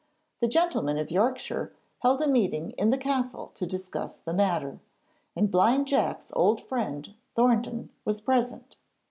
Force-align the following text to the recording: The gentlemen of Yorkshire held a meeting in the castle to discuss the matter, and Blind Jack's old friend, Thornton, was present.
The 0.39 0.47
gentlemen 0.47 0.97
of 0.97 1.11
Yorkshire 1.11 1.75
held 1.99 2.23
a 2.23 2.27
meeting 2.27 2.71
in 2.71 2.89
the 2.89 2.97
castle 2.97 3.51
to 3.53 3.67
discuss 3.67 4.17
the 4.17 4.33
matter, 4.33 4.79
and 5.35 5.51
Blind 5.51 5.87
Jack's 5.87 6.31
old 6.35 6.59
friend, 6.63 7.13
Thornton, 7.35 7.91
was 8.03 8.19
present. 8.19 8.77